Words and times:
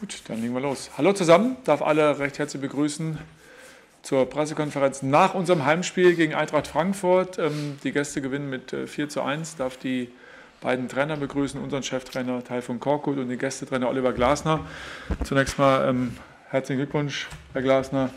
Gut, 0.00 0.22
dann 0.26 0.40
legen 0.40 0.54
wir 0.54 0.60
los. 0.60 0.90
Hallo 0.98 1.12
zusammen, 1.12 1.56
darf 1.64 1.80
alle 1.80 2.18
recht 2.18 2.40
herzlich 2.40 2.60
begrüßen 2.60 3.16
zur 4.02 4.28
Pressekonferenz 4.28 5.02
nach 5.02 5.34
unserem 5.34 5.64
Heimspiel 5.64 6.16
gegen 6.16 6.34
Eintracht 6.34 6.66
Frankfurt. 6.66 7.38
Ähm, 7.38 7.78
die 7.84 7.92
Gäste 7.92 8.20
gewinnen 8.20 8.50
mit 8.50 8.74
4 8.86 9.04
äh, 9.04 9.08
zu 9.08 9.22
1, 9.22 9.54
darf 9.54 9.76
die 9.76 10.10
beiden 10.60 10.88
Trainer 10.88 11.16
begrüßen, 11.16 11.60
unseren 11.60 11.84
Cheftrainer 11.84 12.42
Taifun 12.42 12.80
Korkut 12.80 13.18
und 13.18 13.28
den 13.28 13.38
Gästetrainer 13.38 13.88
Oliver 13.88 14.12
Glasner. 14.12 14.66
Zunächst 15.22 15.58
mal 15.58 15.88
ähm, 15.88 16.16
herzlichen 16.50 16.80
Glückwunsch, 16.80 17.28
Herr 17.52 17.62
Glasner. 17.62 18.10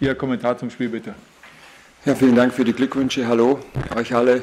Ihr 0.00 0.14
Kommentar 0.14 0.58
zum 0.58 0.68
Spiel 0.68 0.90
bitte. 0.90 1.14
Ja, 2.04 2.14
vielen 2.14 2.36
Dank 2.36 2.52
für 2.52 2.64
die 2.64 2.74
Glückwünsche. 2.74 3.26
Hallo 3.26 3.60
euch 3.94 4.14
alle. 4.14 4.42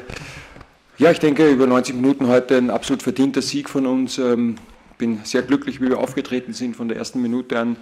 Ja, 0.98 1.12
ich 1.12 1.20
denke, 1.20 1.48
über 1.48 1.68
90 1.68 1.94
Minuten 1.94 2.26
heute 2.26 2.58
ein 2.58 2.70
absolut 2.70 3.04
verdienter 3.04 3.42
Sieg 3.42 3.70
von 3.70 3.86
uns. 3.86 4.18
Ähm, 4.18 4.56
bin 4.98 5.20
sehr 5.24 5.42
glücklich, 5.42 5.80
wie 5.80 5.88
wir 5.88 5.98
aufgetreten 5.98 6.52
sind 6.52 6.76
von 6.76 6.88
der 6.88 6.96
ersten 6.96 7.20
Minute 7.20 7.58
an. 7.58 7.76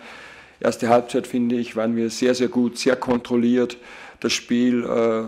Erste 0.61 0.89
Halbzeit, 0.89 1.27
finde 1.27 1.57
ich, 1.57 1.77
waren 1.77 1.97
wir 1.97 2.11
sehr, 2.11 2.35
sehr 2.35 2.49
gut, 2.49 2.79
sehr 2.79 2.97
kontrolliert 2.97 3.77
das 4.23 4.33
Spiel 4.33 4.85
äh, 4.85 5.23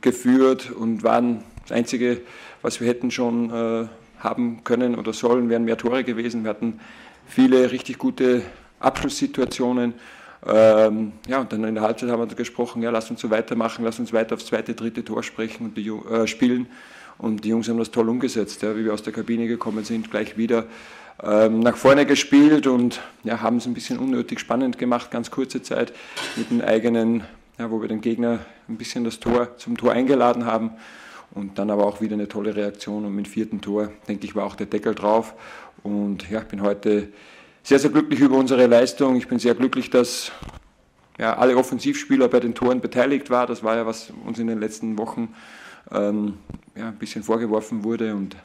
geführt 0.00 0.70
und 0.72 1.04
waren 1.04 1.44
das 1.62 1.72
Einzige, 1.76 2.20
was 2.62 2.80
wir 2.80 2.88
hätten 2.88 3.10
schon 3.10 3.50
äh, 3.50 3.86
haben 4.18 4.64
können 4.64 4.96
oder 4.96 5.12
sollen, 5.12 5.48
wären 5.48 5.64
mehr 5.64 5.76
Tore 5.76 6.02
gewesen. 6.02 6.42
Wir 6.42 6.50
hatten 6.50 6.80
viele 7.26 7.70
richtig 7.70 7.98
gute 7.98 8.42
Abschlusssituationen. 8.80 9.94
Ähm, 10.44 11.12
ja, 11.28 11.40
und 11.40 11.52
dann 11.52 11.64
in 11.64 11.74
der 11.74 11.84
Halbzeit 11.84 12.10
haben 12.10 12.28
wir 12.28 12.36
gesprochen, 12.36 12.82
ja, 12.82 12.90
lass 12.90 13.10
uns 13.10 13.20
so 13.20 13.30
weitermachen, 13.30 13.84
lass 13.84 13.98
uns 13.98 14.12
weiter 14.12 14.34
aufs 14.34 14.46
zweite, 14.46 14.74
dritte 14.74 15.04
Tor 15.04 15.22
sprechen 15.22 15.66
und 15.66 15.76
die, 15.76 15.88
äh, 15.88 16.26
spielen. 16.26 16.66
Und 17.18 17.44
die 17.44 17.50
Jungs 17.50 17.68
haben 17.68 17.78
das 17.78 17.90
toll 17.90 18.08
umgesetzt, 18.08 18.62
ja, 18.62 18.76
wie 18.76 18.84
wir 18.84 18.92
aus 18.92 19.02
der 19.02 19.12
Kabine 19.12 19.46
gekommen 19.46 19.84
sind, 19.84 20.10
gleich 20.10 20.36
wieder 20.36 20.66
ähm, 21.22 21.60
nach 21.60 21.76
vorne 21.76 22.06
gespielt 22.06 22.66
und 22.66 23.00
ja, 23.24 23.40
haben 23.40 23.56
es 23.56 23.66
ein 23.66 23.74
bisschen 23.74 23.98
unnötig 23.98 24.40
spannend 24.40 24.78
gemacht, 24.78 25.10
ganz 25.10 25.30
kurze 25.30 25.62
Zeit 25.62 25.92
mit 26.36 26.50
dem 26.50 26.60
eigenen, 26.60 27.24
ja, 27.58 27.70
wo 27.70 27.80
wir 27.80 27.88
den 27.88 28.00
Gegner 28.00 28.40
ein 28.68 28.76
bisschen 28.76 29.04
das 29.04 29.20
Tor 29.20 29.56
zum 29.56 29.76
Tor 29.76 29.92
eingeladen 29.92 30.44
haben. 30.44 30.72
Und 31.32 31.58
dann 31.58 31.70
aber 31.70 31.84
auch 31.84 32.00
wieder 32.00 32.14
eine 32.14 32.28
tolle 32.28 32.56
Reaktion 32.56 33.04
und 33.04 33.14
mit 33.14 33.26
dem 33.26 33.30
vierten 33.30 33.60
Tor, 33.60 33.90
denke 34.08 34.24
ich, 34.24 34.34
war 34.34 34.44
auch 34.44 34.56
der 34.56 34.66
Deckel 34.66 34.94
drauf. 34.94 35.34
Und 35.82 36.30
ja, 36.30 36.40
ich 36.40 36.46
bin 36.46 36.62
heute 36.62 37.08
sehr, 37.62 37.78
sehr 37.78 37.90
glücklich 37.90 38.20
über 38.20 38.36
unsere 38.36 38.66
Leistung. 38.66 39.16
Ich 39.16 39.28
bin 39.28 39.38
sehr 39.38 39.54
glücklich, 39.54 39.90
dass 39.90 40.32
ja, 41.18 41.36
alle 41.36 41.56
Offensivspieler 41.56 42.28
bei 42.28 42.40
den 42.40 42.54
Toren 42.54 42.80
beteiligt 42.80 43.28
waren. 43.28 43.48
Das 43.48 43.62
war 43.62 43.76
ja, 43.76 43.86
was 43.86 44.12
uns 44.24 44.38
in 44.38 44.46
den 44.46 44.60
letzten 44.60 44.96
Wochen 44.98 45.34
ähm, 45.90 46.34
ja, 46.76 46.88
ein 46.88 46.96
bisschen 46.96 47.22
vorgeworfen 47.22 47.84
wurde. 47.84 48.14
Und 48.14 48.36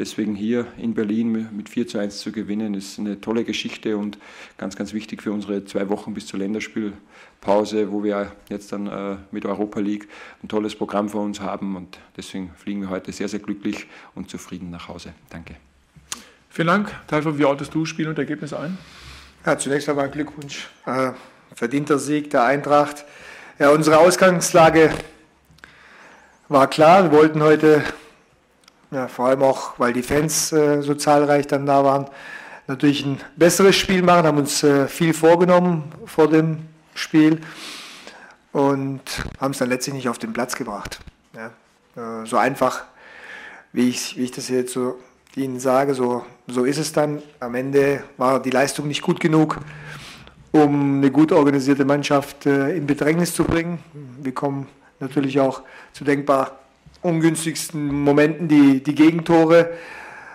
deswegen 0.00 0.34
hier 0.34 0.66
in 0.78 0.94
Berlin 0.94 1.48
mit 1.52 1.68
4 1.68 1.86
zu 1.86 1.98
1 1.98 2.18
zu 2.20 2.32
gewinnen, 2.32 2.72
ist 2.72 2.98
eine 2.98 3.20
tolle 3.20 3.44
Geschichte 3.44 3.98
und 3.98 4.18
ganz, 4.56 4.74
ganz 4.74 4.94
wichtig 4.94 5.22
für 5.22 5.30
unsere 5.30 5.66
zwei 5.66 5.88
Wochen 5.90 6.14
bis 6.14 6.26
zur 6.26 6.40
Länderspielpause, 6.40 7.92
wo 7.92 8.02
wir 8.02 8.32
jetzt 8.48 8.72
dann 8.72 8.86
äh, 8.86 9.16
mit 9.30 9.44
Europa 9.44 9.78
League 9.78 10.08
ein 10.42 10.48
tolles 10.48 10.74
Programm 10.74 11.10
vor 11.10 11.22
uns 11.22 11.40
haben. 11.40 11.76
Und 11.76 11.98
deswegen 12.16 12.50
fliegen 12.56 12.80
wir 12.80 12.88
heute 12.88 13.12
sehr, 13.12 13.28
sehr 13.28 13.40
glücklich 13.40 13.86
und 14.14 14.30
zufrieden 14.30 14.70
nach 14.70 14.88
Hause. 14.88 15.12
Danke. 15.28 15.56
Vielen 16.48 16.68
Dank. 16.68 16.90
Teilford, 17.06 17.38
wie 17.38 17.44
ordnest 17.44 17.74
du 17.74 17.84
Spiel 17.84 18.08
und 18.08 18.18
Ergebnis 18.18 18.54
ein? 18.54 18.78
Ja, 19.44 19.58
zunächst 19.58 19.88
einmal 19.88 20.08
Glückwunsch. 20.08 20.68
Äh, 20.86 21.12
verdienter 21.54 21.98
Sieg 21.98 22.30
der 22.30 22.44
Eintracht. 22.44 23.04
Ja, 23.58 23.68
unsere 23.70 23.98
Ausgangslage 23.98 24.90
war 26.48 26.68
klar. 26.68 27.04
Wir 27.04 27.12
wollten 27.12 27.42
heute, 27.42 27.84
ja, 28.90 29.08
vor 29.08 29.26
allem 29.26 29.42
auch, 29.42 29.78
weil 29.78 29.92
die 29.92 30.02
Fans 30.02 30.52
äh, 30.52 30.82
so 30.82 30.94
zahlreich 30.94 31.46
dann 31.46 31.66
da 31.66 31.84
waren, 31.84 32.06
natürlich 32.66 33.04
ein 33.04 33.20
besseres 33.36 33.76
Spiel 33.76 34.02
machen, 34.02 34.26
haben 34.26 34.38
uns 34.38 34.62
äh, 34.62 34.88
viel 34.88 35.14
vorgenommen 35.14 35.92
vor 36.06 36.28
dem 36.28 36.68
Spiel 36.94 37.40
und 38.52 39.00
haben 39.40 39.52
es 39.52 39.58
dann 39.58 39.68
letztlich 39.68 39.94
nicht 39.94 40.08
auf 40.08 40.18
den 40.18 40.32
Platz 40.32 40.56
gebracht. 40.56 41.00
Ja, 41.34 42.22
äh, 42.22 42.26
so 42.26 42.36
einfach, 42.36 42.84
wie 43.72 43.88
ich, 43.88 44.16
wie 44.16 44.24
ich 44.24 44.32
das 44.32 44.48
jetzt 44.48 44.72
so 44.72 44.98
Ihnen 45.36 45.60
sage, 45.60 45.94
so, 45.94 46.24
so 46.48 46.64
ist 46.64 46.78
es 46.78 46.92
dann. 46.92 47.22
Am 47.38 47.54
Ende 47.54 48.02
war 48.16 48.42
die 48.42 48.50
Leistung 48.50 48.88
nicht 48.88 49.02
gut 49.02 49.20
genug, 49.20 49.58
um 50.50 50.96
eine 50.96 51.12
gut 51.12 51.30
organisierte 51.30 51.84
Mannschaft 51.84 52.46
äh, 52.46 52.76
in 52.76 52.86
Bedrängnis 52.86 53.34
zu 53.34 53.44
bringen. 53.44 53.78
Wir 54.20 54.34
kommen 54.34 54.66
natürlich 54.98 55.38
auch 55.38 55.62
zu 55.92 56.02
denkbar 56.02 56.58
ungünstigsten 57.02 57.86
Momenten 58.02 58.48
die, 58.48 58.82
die 58.82 58.94
Gegentore. 58.94 59.70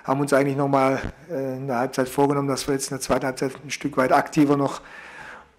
Haben 0.03 0.21
uns 0.21 0.33
eigentlich 0.33 0.57
nochmal 0.57 0.99
äh, 1.29 1.57
in 1.57 1.67
der 1.67 1.77
Halbzeit 1.77 2.09
vorgenommen, 2.09 2.47
dass 2.47 2.67
wir 2.67 2.73
jetzt 2.73 2.91
in 2.91 2.97
der 2.97 3.01
zweiten 3.01 3.25
Halbzeit 3.25 3.53
ein 3.63 3.71
Stück 3.71 3.97
weit 3.97 4.11
aktiver 4.11 4.57
noch 4.57 4.81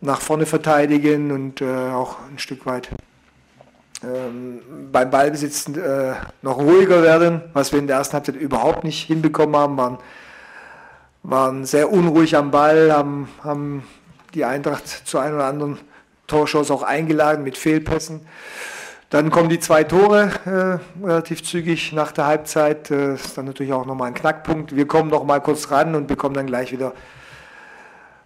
nach 0.00 0.20
vorne 0.20 0.46
verteidigen 0.46 1.32
und 1.32 1.60
äh, 1.60 1.90
auch 1.90 2.18
ein 2.30 2.38
Stück 2.38 2.66
weit 2.66 2.90
ähm, 4.04 4.60
beim 4.92 5.10
Ballbesitz 5.10 5.68
äh, 5.68 6.14
noch 6.42 6.58
ruhiger 6.58 7.02
werden, 7.02 7.42
was 7.54 7.72
wir 7.72 7.78
in 7.78 7.86
der 7.86 7.96
ersten 7.96 8.14
Halbzeit 8.14 8.36
überhaupt 8.36 8.84
nicht 8.84 9.06
hinbekommen 9.06 9.56
haben, 9.56 9.76
waren, 9.76 9.98
waren 11.22 11.64
sehr 11.64 11.90
unruhig 11.90 12.36
am 12.36 12.50
Ball, 12.50 12.92
haben, 12.92 13.28
haben 13.42 13.84
die 14.34 14.44
Eintracht 14.44 14.86
zu 14.86 15.18
einem 15.18 15.36
oder 15.36 15.46
anderen 15.46 15.78
Torschuss 16.26 16.70
auch 16.70 16.82
eingeladen 16.82 17.42
mit 17.42 17.56
Fehlpässen. 17.56 18.20
Dann 19.11 19.31
kommen 19.31 19.49
die 19.49 19.61
zwei 19.61 19.84
Tore 19.84 20.81
äh, 21.00 21.05
relativ 21.06 21.44
zügig 21.44 21.93
nach 21.93 22.11
der 22.11 22.27
Halbzeit. 22.27 22.91
Äh, 22.91 23.15
ist 23.15 23.39
dann 23.39 23.44
natürlich 23.44 23.72
auch 23.72 23.87
nochmal 23.87 24.09
ein 24.09 24.15
Knackpunkt. 24.15 24.75
Wir 24.75 24.87
kommen 24.87 25.11
noch 25.11 25.25
mal 25.25 25.41
kurz 25.41 25.71
ran 25.71 25.94
und 25.94 26.09
bekommen 26.09 26.34
dann 26.34 26.47
gleich 26.47 26.72
wieder 26.72 26.93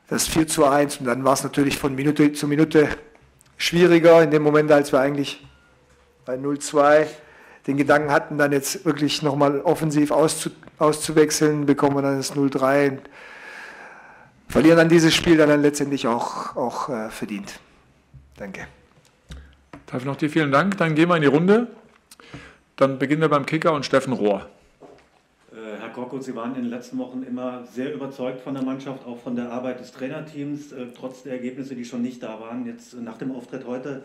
das 0.09 0.27
4 0.27 0.49
zu 0.49 0.67
1. 0.67 0.99
Und 0.99 1.07
dann 1.07 1.23
war 1.23 1.35
es 1.35 1.43
natürlich 1.43 1.79
von 1.79 1.95
Minute 1.95 2.33
zu 2.33 2.49
Minute 2.49 2.89
schwieriger 3.59 4.23
in 4.23 4.31
dem 4.31 4.43
Moment, 4.43 4.73
als 4.73 4.91
wir 4.91 5.01
eigentlich 5.01 5.47
bei 6.25 6.37
0-2 6.37 7.07
den 7.67 7.77
Gedanken 7.77 8.11
hatten, 8.11 8.39
dann 8.39 8.53
jetzt 8.53 8.87
wirklich 8.87 9.23
nochmal 9.23 9.61
offensiv 9.61 10.11
auszu, 10.11 10.51
auszuwechseln, 10.79 11.67
bekommen 11.67 11.97
wir 11.97 12.03
dann 12.03 12.17
das 12.17 12.35
0-3 12.35 12.93
und 12.93 13.01
verlieren 14.49 14.79
dann 14.79 14.89
dieses 14.89 15.15
Spiel 15.15 15.37
dann, 15.37 15.51
dann 15.51 15.61
letztendlich 15.61 16.07
auch, 16.07 16.57
auch 16.57 16.89
äh, 16.89 17.11
verdient. 17.11 17.61
Danke. 18.39 18.67
Darf 19.91 20.03
ich 20.03 20.07
noch 20.07 20.17
dir 20.17 20.31
vielen 20.31 20.53
Dank. 20.53 20.77
Dann 20.79 20.95
gehen 20.95 21.09
wir 21.09 21.17
in 21.17 21.23
die 21.23 21.29
Runde. 21.29 21.67
Dann 22.77 22.99
beginnen 22.99 23.21
wir 23.21 23.29
beim 23.29 23.45
Kicker 23.45 23.73
und 23.73 23.85
Steffen 23.85 24.13
Rohr. 24.13 24.49
Äh, 25.53 25.81
Herr 25.81 25.89
Korkut, 25.89 26.23
Sie 26.23 26.35
waren 26.35 26.55
in 26.55 26.63
den 26.63 26.71
letzten 26.71 26.99
Wochen 26.99 27.23
immer 27.23 27.65
sehr 27.67 27.93
überzeugt 27.93 28.41
von 28.41 28.55
der 28.55 28.63
Mannschaft, 28.63 29.05
auch 29.05 29.19
von 29.19 29.35
der 29.37 29.51
Arbeit 29.51 29.81
des 29.81 29.93
Trainerteams, 29.93 30.73
äh, 30.73 30.87
trotz 30.97 31.25
der 31.25 31.33
Ergebnisse, 31.33 31.75
die 31.75 31.85
schon 31.85 32.03
nicht 32.03 32.23
da 32.23 32.41
waren. 32.41 32.67
Jetzt 32.67 32.95
nach 32.95 33.19
dem 33.19 33.33
Auftritt 33.33 33.67
heute 33.67 34.05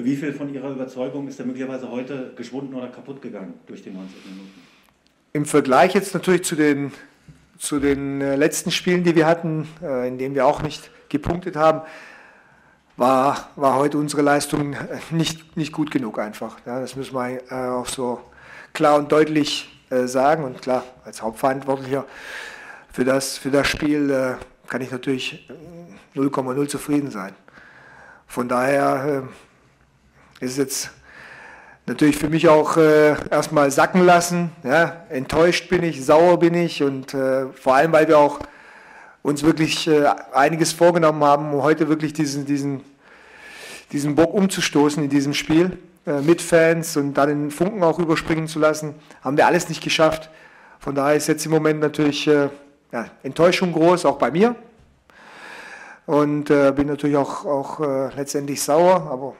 wie 0.00 0.16
viel 0.16 0.32
von 0.32 0.52
Ihrer 0.52 0.70
Überzeugung 0.70 1.26
ist 1.28 1.40
da 1.40 1.44
möglicherweise 1.44 1.90
heute 1.90 2.32
geschwunden 2.36 2.74
oder 2.74 2.88
kaputt 2.88 3.20
gegangen 3.20 3.54
durch 3.66 3.82
die 3.82 3.90
90 3.90 4.16
Minuten? 4.26 4.50
Im 5.32 5.44
Vergleich 5.44 5.94
jetzt 5.94 6.14
natürlich 6.14 6.44
zu 6.44 6.54
den, 6.54 6.92
zu 7.58 7.80
den 7.80 8.20
äh, 8.20 8.36
letzten 8.36 8.70
Spielen, 8.70 9.02
die 9.02 9.16
wir 9.16 9.26
hatten, 9.26 9.66
äh, 9.82 10.06
in 10.06 10.16
denen 10.16 10.34
wir 10.34 10.46
auch 10.46 10.62
nicht 10.62 10.90
gepunktet 11.08 11.56
haben, 11.56 11.82
war, 12.98 13.48
war 13.56 13.76
heute 13.76 13.96
unsere 13.96 14.20
Leistung 14.20 14.74
äh, 14.74 14.98
nicht, 15.10 15.56
nicht 15.56 15.72
gut 15.72 15.90
genug 15.90 16.18
einfach. 16.18 16.58
Ja, 16.66 16.80
das 16.80 16.96
müssen 16.96 17.14
wir 17.14 17.74
auch 17.74 17.86
so 17.86 18.20
klar 18.74 18.96
und 18.96 19.10
deutlich 19.10 19.74
sagen. 20.04 20.44
Und 20.44 20.60
klar, 20.60 20.84
als 21.06 21.22
Hauptverantwortlicher 21.22 22.04
für 22.92 23.04
das, 23.06 23.38
für 23.38 23.50
das 23.50 23.66
Spiel 23.66 24.36
kann 24.66 24.82
ich 24.82 24.90
natürlich 24.90 25.48
0,0 26.14 26.68
zufrieden 26.68 27.10
sein. 27.10 27.34
Von 28.26 28.50
daher 28.50 29.22
ist 30.40 30.58
jetzt 30.58 30.90
natürlich 31.88 32.16
für 32.16 32.28
mich 32.28 32.48
auch 32.48 32.76
äh, 32.76 33.16
erstmal 33.30 33.70
sacken 33.70 34.04
lassen. 34.04 34.50
Ja? 34.62 35.04
Enttäuscht 35.08 35.68
bin 35.68 35.82
ich, 35.82 36.04
sauer 36.04 36.38
bin 36.38 36.54
ich 36.54 36.82
und 36.82 37.14
äh, 37.14 37.46
vor 37.48 37.74
allem, 37.74 37.92
weil 37.92 38.06
wir 38.06 38.18
auch 38.18 38.38
uns 39.22 39.42
wirklich 39.42 39.88
äh, 39.88 40.06
einiges 40.32 40.72
vorgenommen 40.72 41.22
haben, 41.24 41.52
um 41.52 41.62
heute 41.62 41.88
wirklich 41.88 42.12
diesen, 42.12 42.46
diesen, 42.46 42.80
diesen 43.92 44.14
Bock 44.14 44.32
umzustoßen 44.34 45.02
in 45.02 45.10
diesem 45.10 45.34
Spiel 45.34 45.78
äh, 46.06 46.20
mit 46.20 46.40
Fans 46.42 46.96
und 46.96 47.14
dann 47.14 47.28
den 47.28 47.50
Funken 47.50 47.82
auch 47.82 47.98
überspringen 47.98 48.48
zu 48.48 48.58
lassen, 48.58 48.94
haben 49.22 49.36
wir 49.36 49.46
alles 49.46 49.68
nicht 49.68 49.82
geschafft. 49.82 50.30
Von 50.78 50.94
daher 50.94 51.16
ist 51.16 51.26
jetzt 51.26 51.44
im 51.44 51.52
Moment 51.52 51.80
natürlich 51.80 52.26
äh, 52.26 52.48
ja, 52.92 53.10
Enttäuschung 53.22 53.72
groß, 53.72 54.04
auch 54.04 54.18
bei 54.18 54.30
mir. 54.30 54.54
Und 56.06 56.50
äh, 56.50 56.72
bin 56.72 56.86
natürlich 56.86 57.16
auch, 57.16 57.44
auch 57.44 57.80
letztendlich 58.16 58.62
sauer, 58.62 59.08
aber 59.10 59.34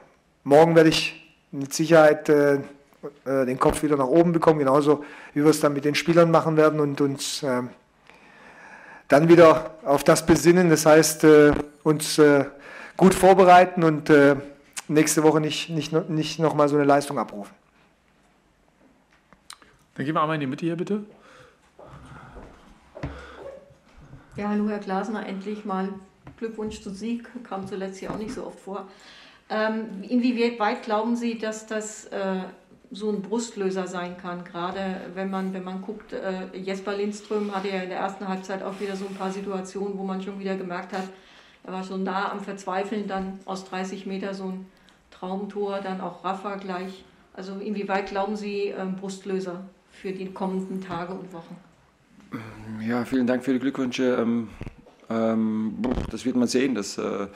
Morgen 0.48 0.74
werde 0.76 0.88
ich 0.88 1.14
mit 1.50 1.74
Sicherheit 1.74 2.30
äh, 2.30 2.54
äh, 2.54 3.44
den 3.44 3.58
Kopf 3.58 3.82
wieder 3.82 3.98
nach 3.98 4.06
oben 4.06 4.32
bekommen, 4.32 4.58
genauso 4.58 5.04
wie 5.34 5.42
wir 5.42 5.50
es 5.50 5.60
dann 5.60 5.74
mit 5.74 5.84
den 5.84 5.94
Spielern 5.94 6.30
machen 6.30 6.56
werden 6.56 6.80
und 6.80 7.02
uns 7.02 7.42
äh, 7.42 7.64
dann 9.08 9.28
wieder 9.28 9.74
auf 9.84 10.04
das 10.04 10.24
besinnen. 10.24 10.70
Das 10.70 10.86
heißt, 10.86 11.24
äh, 11.24 11.52
uns 11.82 12.18
äh, 12.18 12.44
gut 12.96 13.14
vorbereiten 13.14 13.82
und 13.82 14.10
äh, 14.10 14.36
nächste 14.86 15.22
Woche 15.22 15.40
nicht, 15.40 15.70
nicht, 15.70 15.92
nicht 16.08 16.38
nochmal 16.38 16.68
so 16.68 16.76
eine 16.76 16.84
Leistung 16.84 17.18
abrufen. 17.18 17.54
Dann 19.94 20.06
gehen 20.06 20.14
wir 20.14 20.20
einmal 20.20 20.36
in 20.36 20.40
die 20.40 20.46
Mitte 20.46 20.64
hier 20.64 20.76
bitte. 20.76 21.04
Ja, 24.36 24.50
hallo 24.50 24.68
Herr 24.68 24.78
Glasner, 24.78 25.26
endlich 25.26 25.64
mal 25.64 25.88
Glückwunsch 26.36 26.80
zu 26.80 26.90
Sieg, 26.90 27.28
kam 27.42 27.66
zuletzt 27.66 28.00
ja 28.00 28.10
auch 28.10 28.18
nicht 28.18 28.32
so 28.32 28.46
oft 28.46 28.60
vor. 28.60 28.86
Ähm, 29.50 30.04
inwieweit 30.08 30.82
glauben 30.82 31.16
Sie, 31.16 31.38
dass 31.38 31.66
das 31.66 32.04
äh, 32.06 32.42
so 32.90 33.10
ein 33.10 33.22
Brustlöser 33.22 33.86
sein 33.86 34.16
kann, 34.16 34.44
gerade 34.44 35.00
wenn 35.14 35.30
man, 35.30 35.52
wenn 35.52 35.64
man 35.64 35.82
guckt, 35.82 36.12
äh, 36.12 36.56
Jesper 36.56 36.96
Lindström 36.96 37.54
hatte 37.54 37.68
ja 37.68 37.82
in 37.82 37.90
der 37.90 37.98
ersten 37.98 38.26
Halbzeit 38.26 38.62
auch 38.62 38.80
wieder 38.80 38.96
so 38.96 39.06
ein 39.06 39.14
paar 39.14 39.30
Situationen, 39.30 39.98
wo 39.98 40.04
man 40.04 40.22
schon 40.22 40.38
wieder 40.40 40.56
gemerkt 40.56 40.92
hat, 40.92 41.08
er 41.64 41.72
war 41.72 41.84
schon 41.84 42.02
nah 42.02 42.32
am 42.32 42.40
Verzweifeln, 42.40 43.06
dann 43.06 43.40
aus 43.44 43.64
30 43.66 44.06
Meter 44.06 44.32
so 44.32 44.44
ein 44.44 44.66
Traumtor, 45.10 45.80
dann 45.82 46.00
auch 46.00 46.24
Rafa 46.24 46.56
gleich. 46.56 47.04
Also 47.34 47.56
inwieweit 47.58 48.08
glauben 48.08 48.36
Sie 48.36 48.68
ähm, 48.68 48.96
Brustlöser 48.96 49.64
für 49.90 50.12
die 50.12 50.32
kommenden 50.32 50.80
Tage 50.80 51.12
und 51.12 51.32
Wochen? 51.32 51.56
Ja, 52.80 53.04
vielen 53.04 53.26
Dank 53.26 53.44
für 53.44 53.52
die 53.52 53.58
Glückwünsche. 53.58 54.16
Ähm, 54.20 54.48
ähm, 55.10 55.76
das 56.10 56.24
wird 56.24 56.36
man 56.36 56.48
sehen. 56.48 56.74
Dass, 56.74 56.98
äh, 56.98 57.26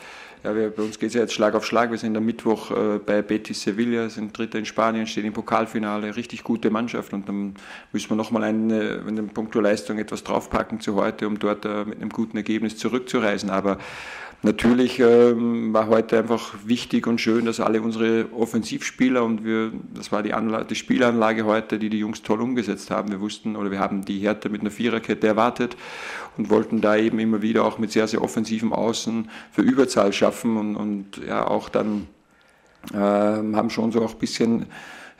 ja, 0.44 0.56
wir, 0.56 0.71
bei 0.71 0.83
uns 0.83 0.99
geht 0.99 1.09
es 1.09 1.15
ja 1.15 1.21
jetzt 1.21 1.35
Schlag 1.35 1.55
auf 1.55 1.65
Schlag. 1.65 1.91
Wir 1.91 1.99
sind 1.99 2.17
am 2.17 2.25
Mittwoch 2.25 2.71
äh, 2.71 2.99
bei 2.99 3.23
Betis 3.23 3.62
Sevilla, 3.62 4.09
sind 4.09 4.37
Dritter 4.37 4.59
in 4.59 4.67
Spanien, 4.67 5.06
stehen 5.06 5.25
im 5.25 5.33
Pokalfinale. 5.33 6.17
Richtig 6.17 6.43
gute 6.43 6.71
Mannschaft. 6.71 7.12
Und 7.12 7.29
dann 7.29 7.55
müssen 7.93 8.11
wir 8.11 8.17
nochmal 8.17 8.43
eine, 8.43 9.05
eine 9.06 9.23
Punktuleistung 9.23 9.99
etwas 9.99 10.25
draufpacken 10.25 10.81
zu 10.81 10.97
heute, 10.97 11.29
um 11.29 11.39
dort 11.39 11.65
äh, 11.65 11.85
mit 11.85 12.00
einem 12.00 12.11
guten 12.11 12.37
Ergebnis 12.37 12.77
zurückzureisen. 12.77 13.50
Aber 13.50 13.79
Natürlich 14.44 14.99
ähm, 14.99 15.73
war 15.73 15.87
heute 15.87 16.19
einfach 16.19 16.55
wichtig 16.65 17.06
und 17.06 17.21
schön, 17.21 17.45
dass 17.45 17.61
alle 17.61 17.81
unsere 17.81 18.27
Offensivspieler 18.33 19.23
und 19.23 19.45
wir, 19.45 19.71
das 19.95 20.11
war 20.11 20.25
die, 20.25 20.35
Anlage, 20.35 20.65
die 20.65 20.75
Spielanlage 20.75 21.45
heute, 21.45 21.79
die 21.79 21.88
die 21.88 22.00
Jungs 22.00 22.23
toll 22.23 22.43
umgesetzt 22.43 22.91
haben. 22.91 23.12
Wir 23.12 23.21
wussten 23.21 23.55
oder 23.55 23.71
wir 23.71 23.79
haben 23.79 24.05
die 24.05 24.19
Härte 24.19 24.49
mit 24.49 24.62
einer 24.62 24.73
Viererkette 24.73 25.29
erwartet 25.29 25.77
und 26.37 26.50
wollten 26.50 26.81
da 26.81 26.97
eben 26.97 27.21
immer 27.21 27.41
wieder 27.41 27.65
auch 27.65 27.79
mit 27.79 27.93
sehr, 27.93 28.09
sehr 28.09 28.21
offensiven 28.21 28.73
Außen 28.73 29.31
für 29.53 29.62
Überzahl 29.62 30.12
schaffen 30.12 30.31
und, 30.56 30.76
und 30.76 31.20
ja 31.26 31.46
auch 31.46 31.69
dann 31.69 32.08
äh, 32.93 32.96
haben 32.96 33.70
schon 33.70 33.93
so 33.93 34.02
auch 34.02 34.12
ein 34.12 34.19
bisschen 34.19 34.67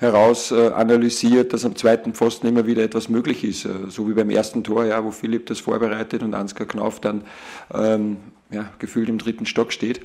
heraus 0.03 0.51
äh, 0.51 0.71
analysiert, 0.71 1.53
dass 1.53 1.65
am 1.65 1.77
zweiten 1.77 2.13
Pfosten 2.13 2.49
immer 2.49 2.67
wieder 2.67 2.83
etwas 2.83 3.09
möglich 3.09 3.45
ist. 3.45 3.65
Äh, 3.65 3.89
so 3.89 4.09
wie 4.09 4.15
beim 4.15 4.31
ersten 4.31 4.65
Tor, 4.65 4.85
ja, 4.85 5.05
wo 5.05 5.13
Philipp 5.13 5.47
das 5.47 5.61
vorbereitet 5.61 6.23
und 6.23 6.35
Ansgar 6.35 6.67
Knauf 6.67 7.01
dann 7.01 7.23
ähm, 7.73 8.17
ja, 8.51 8.69
gefühlt 8.79 9.09
im 9.09 9.19
dritten 9.19 9.47
Stock 9.47 9.73
steht. 9.73 10.01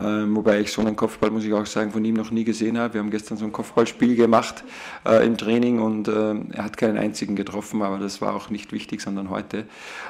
Ähm, 0.00 0.36
wobei 0.36 0.60
ich 0.60 0.70
so 0.70 0.80
einen 0.80 0.94
Kopfball, 0.94 1.30
muss 1.30 1.44
ich 1.44 1.52
auch 1.52 1.66
sagen, 1.66 1.90
von 1.90 2.04
ihm 2.04 2.14
noch 2.14 2.30
nie 2.30 2.44
gesehen 2.44 2.78
habe. 2.78 2.94
Wir 2.94 3.00
haben 3.00 3.10
gestern 3.10 3.36
so 3.36 3.44
ein 3.44 3.52
Kopfballspiel 3.52 4.14
gemacht 4.14 4.62
äh, 5.04 5.26
im 5.26 5.36
Training 5.36 5.80
und 5.80 6.06
äh, 6.06 6.34
er 6.52 6.64
hat 6.64 6.76
keinen 6.76 6.98
einzigen 6.98 7.34
getroffen, 7.34 7.82
aber 7.82 7.98
das 7.98 8.20
war 8.20 8.34
auch 8.34 8.48
nicht 8.48 8.72
wichtig, 8.72 9.00
sondern 9.00 9.28
heute. 9.28 9.64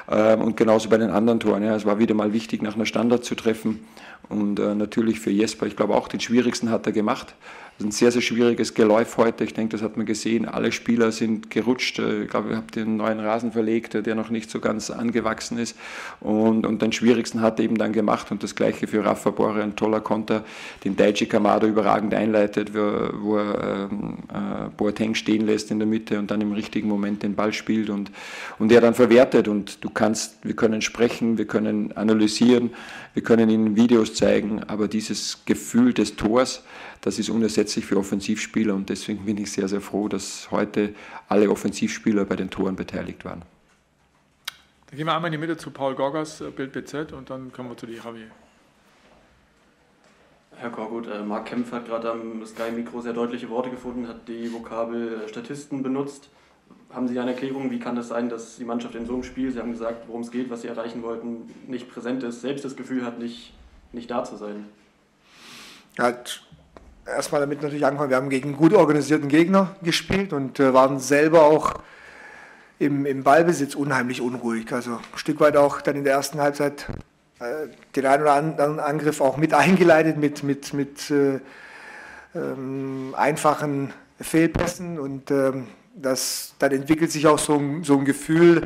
Ähm, 0.09 0.41
und 0.41 0.57
genauso 0.57 0.89
bei 0.89 0.97
den 0.97 1.09
anderen 1.09 1.39
Toren. 1.39 1.63
Ja, 1.63 1.75
es 1.75 1.85
war 1.85 1.97
wieder 1.97 2.13
mal 2.13 2.33
wichtig, 2.33 2.61
nach 2.61 2.75
einer 2.75 2.85
Standard 2.85 3.25
zu 3.25 3.33
treffen. 3.33 3.79
Und 4.27 4.59
äh, 4.59 4.75
natürlich 4.75 5.19
für 5.19 5.31
Jesper, 5.31 5.65
ich 5.65 5.75
glaube 5.75 5.95
auch 5.95 6.07
den 6.07 6.19
schwierigsten 6.19 6.69
hat 6.69 6.85
er 6.85 6.91
gemacht 6.91 7.33
ein 7.81 7.91
sehr, 7.91 8.11
sehr 8.11 8.21
schwieriges 8.21 8.73
Geläuf 8.73 9.17
heute. 9.17 9.43
Ich 9.43 9.53
denke, 9.53 9.71
das 9.71 9.81
hat 9.81 9.95
man 9.95 10.05
gesehen. 10.05 10.45
Alle 10.45 10.71
Spieler 10.71 11.11
sind 11.11 11.49
gerutscht. 11.49 11.99
Ich 11.99 12.29
glaube, 12.29 12.49
ihr 12.49 12.57
habt 12.57 12.75
den 12.75 12.97
neuen 12.97 13.19
Rasen 13.19 13.51
verlegt, 13.51 13.93
der 13.93 14.15
noch 14.15 14.29
nicht 14.29 14.49
so 14.49 14.59
ganz 14.59 14.89
angewachsen 14.89 15.57
ist. 15.57 15.77
Und, 16.19 16.65
und 16.65 16.81
den 16.81 16.91
schwierigsten 16.91 17.41
hat 17.41 17.59
er 17.59 17.65
eben 17.65 17.77
dann 17.77 17.93
gemacht. 17.93 18.31
Und 18.31 18.43
das 18.43 18.55
gleiche 18.55 18.87
für 18.87 19.05
Rafa 19.05 19.29
Bore, 19.29 19.63
ein 19.63 19.75
toller 19.75 20.01
Konter, 20.01 20.43
den 20.83 20.97
Daichi 20.97 21.25
Kamado 21.25 21.67
überragend 21.67 22.13
einleitet, 22.13 22.73
wo, 22.73 23.09
wo 23.21 23.37
er 23.37 23.89
ähm, 23.91 24.17
äh, 24.29 24.69
Boateng 24.75 25.15
stehen 25.15 25.45
lässt 25.45 25.71
in 25.71 25.79
der 25.79 25.87
Mitte 25.87 26.19
und 26.19 26.31
dann 26.31 26.41
im 26.41 26.51
richtigen 26.51 26.89
Moment 26.89 27.23
den 27.23 27.35
Ball 27.35 27.53
spielt 27.53 27.89
und, 27.89 28.11
und 28.57 28.71
er 28.71 28.81
dann 28.81 28.93
verwertet. 28.93 29.47
Und 29.47 29.83
du 29.83 29.89
kannst, 29.89 30.37
wir 30.43 30.55
können 30.55 30.81
sprechen, 30.81 31.37
wir 31.37 31.45
können 31.45 31.93
analysieren, 31.93 32.71
wir 33.13 33.23
können 33.23 33.49
ihnen 33.49 33.75
Videos 33.75 34.13
zeigen, 34.13 34.63
aber 34.63 34.87
dieses 34.87 35.43
Gefühl 35.45 35.93
des 35.93 36.15
Tors, 36.15 36.63
das 37.01 37.19
ist 37.19 37.29
unersetzlich 37.29 37.85
für 37.85 37.97
Offensivspieler 37.97 38.75
und 38.75 38.89
deswegen 38.89 39.25
bin 39.25 39.37
ich 39.37 39.51
sehr, 39.51 39.67
sehr 39.67 39.81
froh, 39.81 40.07
dass 40.07 40.49
heute 40.51 40.93
alle 41.27 41.49
Offensivspieler 41.49 42.25
bei 42.25 42.35
den 42.35 42.49
Toren 42.49 42.75
beteiligt 42.75 43.25
waren. 43.25 43.43
Dann 44.87 44.97
gehen 44.97 45.05
wir 45.05 45.15
einmal 45.15 45.33
in 45.33 45.39
die 45.39 45.47
Mitte 45.47 45.57
zu 45.57 45.71
Paul 45.71 45.95
Gorgas, 45.95 46.41
äh, 46.41 46.49
Bild 46.49 46.71
BZ 46.71 47.13
und 47.13 47.29
dann 47.29 47.51
kommen 47.51 47.69
wir 47.69 47.77
zu 47.77 47.85
dir, 47.85 47.97
Javier. 47.97 48.27
Herr 50.55 50.71
Korgut, 50.71 51.07
äh, 51.07 51.21
Marc 51.23 51.45
Kempf 51.45 51.71
hat 51.71 51.85
gerade 51.85 52.11
am 52.11 52.45
Sky-Mikro 52.45 52.99
sehr 53.01 53.13
deutliche 53.13 53.49
Worte 53.49 53.69
gefunden, 53.69 54.07
hat 54.07 54.27
die 54.27 54.51
Vokabel 54.51 55.21
äh, 55.23 55.29
Statisten 55.29 55.83
benutzt. 55.83 56.29
Haben 56.91 57.07
Sie 57.07 57.19
eine 57.19 57.31
Erklärung, 57.31 57.69
wie 57.69 57.79
kann 57.79 57.97
es 57.97 58.07
sein, 58.07 58.29
dass 58.29 58.57
die 58.57 58.65
Mannschaft 58.65 58.95
in 58.95 59.05
so 59.05 59.13
einem 59.13 59.23
Spiel, 59.23 59.51
Sie 59.51 59.59
haben 59.59 59.71
gesagt, 59.71 60.07
worum 60.07 60.21
es 60.21 60.31
geht, 60.31 60.49
was 60.49 60.61
Sie 60.61 60.67
erreichen 60.67 61.03
wollten, 61.03 61.53
nicht 61.67 61.89
präsent 61.89 62.23
ist, 62.23 62.41
selbst 62.41 62.65
das 62.65 62.75
Gefühl 62.75 63.05
hat, 63.05 63.19
nicht, 63.19 63.53
nicht 63.91 64.09
da 64.09 64.23
zu 64.23 64.37
sein? 64.37 64.65
Ja, 65.97 66.13
erstmal 67.05 67.41
damit 67.41 67.61
natürlich 67.61 67.85
angefangen, 67.85 68.09
wir 68.09 68.17
haben 68.17 68.29
gegen 68.29 68.55
gut 68.55 68.73
organisierten 68.73 69.27
Gegner 69.27 69.75
gespielt 69.83 70.33
und 70.33 70.59
äh, 70.59 70.73
waren 70.73 70.99
selber 70.99 71.43
auch 71.43 71.75
im, 72.79 73.05
im 73.05 73.23
Ballbesitz 73.23 73.75
unheimlich 73.75 74.21
unruhig. 74.21 74.71
Also 74.71 74.93
ein 74.93 75.17
Stück 75.17 75.39
weit 75.41 75.57
auch 75.57 75.81
dann 75.81 75.95
in 75.95 76.03
der 76.03 76.13
ersten 76.13 76.39
Halbzeit 76.39 76.87
äh, 77.39 77.67
den 77.95 78.05
einen 78.05 78.23
oder 78.23 78.33
anderen 78.33 78.79
Angriff 78.79 79.21
auch 79.21 79.37
mit 79.37 79.53
eingeleitet 79.53 80.17
mit, 80.17 80.43
mit, 80.43 80.73
mit 80.73 81.11
äh, 81.11 81.39
ähm, 82.35 83.13
einfachen 83.17 83.93
Fehlpässen 84.19 84.99
und 84.99 85.31
ähm, 85.31 85.67
das, 86.01 86.53
dann 86.59 86.71
entwickelt 86.71 87.11
sich 87.11 87.27
auch 87.27 87.39
so, 87.39 87.55
ein, 87.55 87.83
so 87.83 87.97
ein 87.97 88.05
Gefühl, 88.05 88.63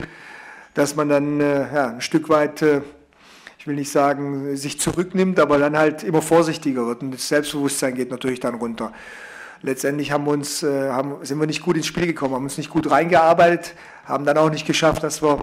dass 0.74 0.96
man 0.96 1.10
dann 1.10 1.40
äh, 1.40 1.74
ja, 1.74 1.88
ein 1.90 2.02
Stück 2.02 2.30
weit 2.30 2.62
äh, 2.62 2.82
ich 3.64 3.68
will 3.68 3.76
nicht 3.76 3.92
sagen, 3.92 4.58
sich 4.58 4.78
zurücknimmt, 4.78 5.40
aber 5.40 5.58
dann 5.58 5.78
halt 5.78 6.04
immer 6.04 6.22
vorsichtiger 6.22 6.86
wird. 6.86 7.02
Und 7.02 7.12
das 7.12 7.30
Selbstbewusstsein 7.30 7.96
geht 7.96 8.12
natürlich 8.12 8.42
dann 8.42 8.56
runter. 8.56 8.92
Letztendlich 9.62 10.12
haben 10.12 10.26
wir 10.26 10.32
uns, 10.32 10.64
äh, 10.64 10.90
haben, 10.90 11.24
sind 11.24 11.40
wir 11.40 11.48
nicht 11.48 11.62
gut 11.62 11.78
ins 11.78 11.86
Spiel 11.86 12.06
gekommen, 12.06 12.36
haben 12.36 12.44
uns 12.44 12.58
nicht 12.58 12.70
gut 12.70 12.92
reingearbeitet, 12.92 13.74
haben 14.04 14.26
dann 14.26 14.38
auch 14.38 14.50
nicht 14.50 14.68
geschafft, 14.68 15.02
dass 15.04 15.24
wir, 15.24 15.42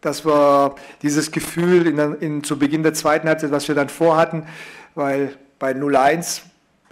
dass 0.00 0.24
wir 0.24 0.76
dieses 1.02 1.30
Gefühl 1.30 1.86
in, 1.86 1.98
in, 2.22 2.42
zu 2.42 2.58
Beginn 2.58 2.82
der 2.82 2.94
zweiten 2.94 3.28
Halbzeit, 3.28 3.50
was 3.50 3.68
wir 3.68 3.74
dann 3.74 3.90
vorhatten, 3.90 4.46
weil 4.94 5.36
bei 5.58 5.72
0-1 5.72 6.40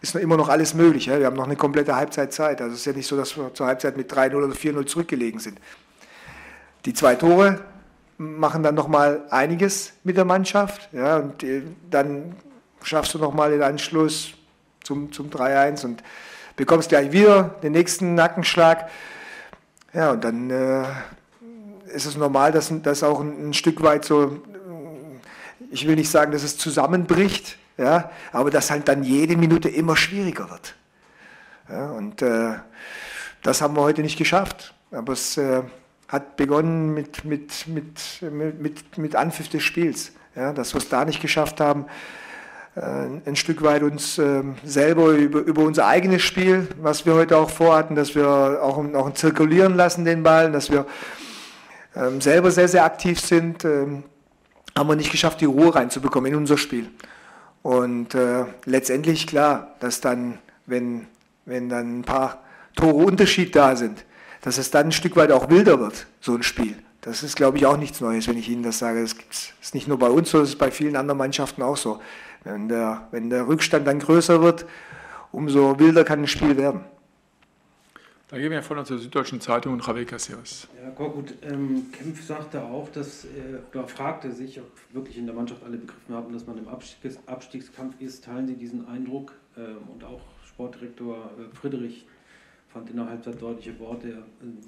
ist 0.01 0.15
immer 0.15 0.37
noch 0.37 0.49
alles 0.49 0.75
möglich. 0.75 1.07
Ja? 1.07 1.19
Wir 1.19 1.27
haben 1.27 1.37
noch 1.37 1.47
eine 1.47 1.57
komplette 1.57 1.97
Halbzeitzeit. 1.97 2.61
Also 2.61 2.75
es 2.75 2.81
ist 2.81 2.87
ja 2.87 2.93
nicht 2.93 3.07
so, 3.07 3.17
dass 3.17 3.37
wir 3.37 3.53
zur 3.55 3.67
Halbzeit 3.67 3.97
mit 3.97 4.13
3-0 4.13 4.35
oder 4.35 4.53
4-0 4.55 4.87
zurückgelegen 4.87 5.41
sind. 5.41 5.59
Die 6.85 6.95
zwei 6.95 7.15
Tore 7.17 7.61
machen 8.19 8.63
dann 8.63 8.75
nochmal 8.75 9.23
einiges 9.31 9.93
mit 10.05 10.17
der 10.17 10.25
Mannschaft. 10.25 10.89
Ja, 10.93 11.17
und 11.17 11.43
äh, 11.43 11.63
dann 11.91 12.35
schaffst 12.83 13.15
du 13.15 13.19
nochmal 13.19 13.51
den 13.51 13.63
Anschluss 13.63 14.35
zum, 14.85 15.13
zum 15.13 15.31
3-1 15.31 15.85
und 15.85 16.03
bekommst 16.55 16.89
gleich 16.89 17.13
wieder 17.13 17.57
den 17.63 17.73
nächsten 17.73 18.15
Nackenschlag. 18.15 18.89
Ja, 19.93 20.13
und 20.13 20.25
dann 20.25 20.51
äh, 20.51 20.85
ist 21.95 22.07
es 22.07 22.17
normal, 22.17 22.53
dass, 22.53 22.73
dass 22.83 23.03
auch 23.03 23.21
ein, 23.21 23.49
ein, 23.49 23.55
Stück 23.55 23.83
weit 23.83 24.05
so, 24.05 24.41
ich 25.71 25.87
will 25.87 25.97
nicht 25.97 26.11
sagen, 26.11 26.33
dass 26.33 26.43
es 26.43 26.57
zusammenbricht, 26.59 27.59
ja, 27.79 28.11
aber 28.33 28.51
dass 28.51 28.71
halt 28.71 28.89
dann 28.89 29.03
jede 29.03 29.37
Minute 29.37 29.69
immer 29.69 29.97
schwieriger 29.97 30.51
wird. 30.51 30.75
Ja, 31.69 31.91
und 31.91 32.23
äh, 32.23 32.55
das 33.43 33.61
haben 33.61 33.77
wir 33.77 33.83
heute 33.83 34.03
nicht 34.03 34.19
geschafft. 34.19 34.75
Aber 34.91 35.13
es 35.13 35.37
äh, 35.37 35.63
hat 36.09 36.37
begonnen 36.37 36.95
mit, 36.95 37.25
mit, 37.25 37.67
mit, 37.67 38.23
mit, 38.59 38.99
mit 38.99 39.17
Anpfiff 39.17 39.49
des 39.49 39.63
Spiels. 39.63 40.13
Ja, 40.35 40.53
dass 40.53 40.75
wir 40.75 40.79
es 40.79 40.89
da 40.89 41.05
nicht 41.05 41.21
geschafft 41.21 41.61
haben, 41.61 41.87
äh, 42.77 42.81
ein 42.81 43.37
Stück 43.37 43.63
weit 43.63 43.83
uns 43.83 44.19
äh, 44.19 44.43
selber 44.65 45.11
über, 45.11 45.41
über 45.41 45.63
unser 45.63 45.87
eigenes 45.87 46.23
Spiel, 46.23 46.69
was 46.81 47.07
wir 47.07 47.15
heute 47.15 47.39
auch 47.39 47.51
vorhatten, 47.51 47.95
dass 47.95 48.15
wir 48.15 48.29
auch, 48.29 48.79
auch 48.95 49.13
zirkulieren 49.15 49.75
lassen 49.75 50.05
den 50.05 50.23
Ball, 50.23 50.53
dass 50.53 50.71
wir 50.71 50.87
ähm, 51.97 52.21
selber 52.21 52.51
sehr, 52.51 52.69
sehr 52.69 52.85
aktiv 52.85 53.19
sind, 53.19 53.65
ähm, 53.65 54.05
haben 54.77 54.89
wir 54.89 54.97
nicht 54.97 55.11
geschafft, 55.11 55.41
die 55.41 55.47
Ruhe 55.47 55.75
reinzubekommen 55.75 56.31
in 56.31 56.39
unser 56.39 56.59
Spiel. 56.59 56.91
Und 57.67 58.15
äh, 58.15 58.45
letztendlich 58.65 59.27
klar, 59.27 59.75
dass 59.81 60.01
dann, 60.01 60.39
wenn, 60.67 61.09
wenn 61.47 61.69
dann 61.69 61.99
ein 61.99 62.03
paar 62.05 62.45
Tore 62.77 62.95
Unterschied 63.05 63.57
da 63.57 63.75
sind, 63.75 64.05
dass 64.43 64.57
es 64.57 64.71
dann 64.71 64.87
ein 64.87 64.93
Stück 64.93 65.17
weit 65.17 65.33
auch 65.33 65.51
wilder 65.51 65.81
wird, 65.81 66.07
so 66.21 66.37
ein 66.37 66.45
Spiel. 66.45 66.77
Das 67.01 67.25
ist, 67.25 67.35
glaube 67.35 67.59
ich, 67.59 67.67
auch 67.67 67.77
nichts 67.77 68.01
Neues, 68.01 68.29
wenn 68.29 68.39
ich 68.39 68.49
Ihnen 68.49 68.63
das 68.63 68.79
sage. 68.79 69.03
Das 69.03 69.17
ist 69.61 69.75
nicht 69.75 69.89
nur 69.89 69.99
bei 69.99 70.09
uns 70.09 70.31
so, 70.31 70.39
das 70.39 70.51
ist 70.51 70.59
bei 70.59 70.71
vielen 70.71 70.95
anderen 70.95 71.19
Mannschaften 71.19 71.61
auch 71.63 71.77
so. 71.77 72.01
Wenn 72.45 72.69
der, 72.69 73.09
wenn 73.11 73.31
der 73.31 73.49
Rückstand 73.49 73.85
dann 73.85 73.99
größer 73.99 74.43
wird, 74.43 74.65
umso 75.33 75.81
wilder 75.81 76.05
kann 76.05 76.21
ein 76.21 76.29
Spiel 76.29 76.57
werden. 76.57 76.85
Da 78.29 78.39
gehen 78.39 78.51
wir 78.51 78.61
von 78.61 78.85
zur 78.85 78.99
Süddeutschen 78.99 79.41
Zeitung 79.41 79.75
und 79.75 79.87
Javier 79.87 80.05
Casillas. 80.05 80.67
Ja, 80.83 80.91
gut. 80.91 81.35
Ähm, 81.43 81.93
Kempf 81.93 82.25
sagte 82.25 82.61
auch, 82.61 82.91
dass 82.91 83.25
er 83.25 83.61
da 83.71 83.87
fragte 83.87 84.33
sich, 84.33 84.59
ob 84.59 84.67
wirklich 84.93 85.17
in 85.17 85.27
der 85.27 85.35
Mannschaft 85.35 85.63
alle 85.63 85.77
begriffen 85.77 86.13
haben, 86.13 86.33
dass 86.33 86.45
man 86.45 86.59
im 86.59 86.67
Abstiegs 86.67 87.19
Abstiegskampf 87.27 88.01
ist. 88.01 88.25
Teilen 88.25 88.49
Sie 88.49 88.55
diesen 88.55 88.89
Eindruck? 88.89 89.33
Ähm, 89.57 89.77
und 89.95 90.03
auch 90.03 90.23
Sportdirektor 90.45 91.31
äh, 91.39 91.55
Friedrich 91.55 92.05
fand 92.73 92.91
in 92.91 92.97
der 92.97 93.09
Halbzeit 93.09 93.41
deutliche 93.41 93.79
Worte. 93.79 94.09
Er 94.11 94.25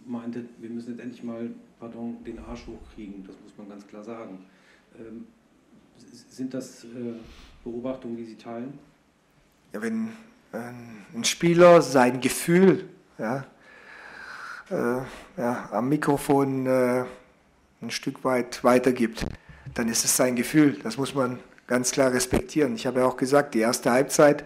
meinte, 0.06 0.44
wir 0.58 0.70
müssen 0.70 0.90
jetzt 0.90 1.00
endlich 1.00 1.24
mal 1.24 1.50
pardon, 1.80 2.22
den 2.22 2.38
Arsch 2.38 2.64
hochkriegen, 2.64 3.24
das 3.26 3.34
muss 3.42 3.58
man 3.58 3.68
ganz 3.68 3.84
klar 3.88 4.04
sagen. 4.04 4.46
Ähm, 4.96 5.26
sind 5.96 6.54
das 6.54 6.84
äh, 6.84 7.14
Beobachtungen, 7.64 8.16
die 8.16 8.24
Sie 8.24 8.36
teilen? 8.36 8.78
Ja, 9.72 9.82
wenn 9.82 10.10
ein 10.52 11.24
Spieler 11.24 11.82
sein 11.82 12.22
Gefühl 12.22 12.88
ja, 13.18 13.44
äh, 14.70 15.40
ja, 15.40 15.68
am 15.72 15.88
Mikrofon 15.88 16.66
äh, 16.66 17.04
ein 17.82 17.90
Stück 17.90 18.24
weit 18.24 18.62
weitergibt, 18.64 19.26
dann 19.74 19.88
ist 19.88 20.04
es 20.04 20.16
sein 20.16 20.36
Gefühl. 20.36 20.78
Das 20.82 20.96
muss 20.96 21.14
man 21.14 21.38
ganz 21.66 21.92
klar 21.92 22.12
respektieren. 22.12 22.74
Ich 22.74 22.86
habe 22.86 23.00
ja 23.00 23.06
auch 23.06 23.16
gesagt, 23.16 23.54
die 23.54 23.60
erste 23.60 23.90
Halbzeit 23.90 24.44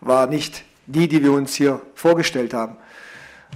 war 0.00 0.26
nicht 0.26 0.64
die, 0.86 1.08
die 1.08 1.22
wir 1.22 1.32
uns 1.32 1.54
hier 1.54 1.80
vorgestellt 1.94 2.54
haben. 2.54 2.76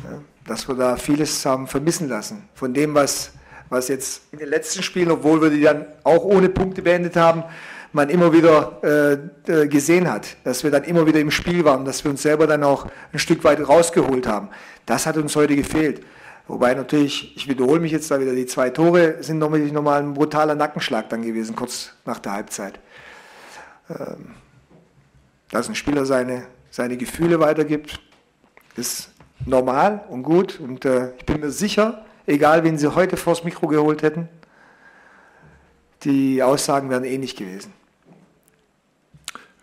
Ja, 0.05 0.21
dass 0.47 0.67
wir 0.69 0.75
da 0.75 0.97
vieles 0.97 1.45
haben 1.47 1.69
vermissen 1.69 2.09
lassen. 2.09 2.49
Von 2.55 2.75
dem, 2.75 2.95
was, 2.95 3.33
was 3.69 3.89
jetzt 3.89 4.23
in 4.33 4.39
den 4.39 4.49
letzten 4.49 4.83
Spielen, 4.83 5.11
obwohl 5.11 5.41
wir 5.41 5.51
die 5.51 5.61
dann 5.61 5.87
auch 6.03 6.25
ohne 6.25 6.49
Punkte 6.49 6.83
beendet 6.83 7.17
haben, 7.17 7.45
man 7.93 8.09
immer 8.09 8.33
wieder 8.33 8.81
äh, 8.83 9.53
äh, 9.53 9.69
gesehen 9.69 10.11
hat, 10.11 10.37
dass 10.45 10.65
wir 10.65 10.71
dann 10.71 10.85
immer 10.85 11.07
wieder 11.07 11.21
im 11.21 11.31
Spiel 11.31 11.65
waren, 11.65 11.85
dass 11.85 12.05
wir 12.05 12.11
uns 12.11 12.23
selber 12.23 12.47
dann 12.47 12.65
auch 12.65 12.87
ein 13.13 13.19
Stück 13.19 13.45
weit 13.45 13.67
rausgeholt 13.67 14.27
haben. 14.27 14.49
Das 14.87 15.07
hat 15.07 15.17
uns 15.17 15.37
heute 15.37 15.55
gefehlt. 15.57 16.03
Wobei 16.49 16.75
natürlich, 16.75 17.37
ich 17.37 17.49
wiederhole 17.49 17.81
mich 17.81 17.93
jetzt 17.93 18.11
da 18.11 18.21
wieder, 18.21 18.35
die 18.35 18.47
zwei 18.47 18.71
Tore 18.71 19.23
sind 19.23 19.39
nochmal 19.39 19.61
noch 19.61 19.87
ein 19.87 20.15
brutaler 20.15 20.55
Nackenschlag 20.55 21.09
dann 21.09 21.23
gewesen, 21.23 21.55
kurz 21.55 21.93
nach 22.05 22.19
der 22.19 22.33
Halbzeit. 22.33 22.81
Ähm, 23.89 24.35
dass 25.51 25.69
ein 25.69 25.75
Spieler 25.75 26.07
seine, 26.07 26.47
seine 26.71 26.97
Gefühle 26.97 27.39
weitergibt, 27.39 28.01
ist 28.75 29.11
normal 29.45 30.05
und 30.09 30.23
gut. 30.23 30.59
Und 30.59 30.85
äh, 30.85 31.13
ich 31.19 31.27
bin 31.27 31.41
mir 31.41 31.51
sicher, 31.51 32.05
egal 32.27 32.65
wen 32.65 32.79
sie 32.79 32.95
heute 32.95 33.17
vors 33.17 33.45
Mikro 33.45 33.69
geholt 33.69 34.03
hätten, 34.03 34.29
die 36.03 36.43
Aussagen 36.43 36.91
wären 36.91 37.05
ähnlich 37.05 37.37
gewesen. 37.37 37.73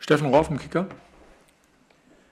Steffen 0.09 0.33
Rohr 0.33 0.43
vom 0.43 0.57
Kicker. 0.57 0.87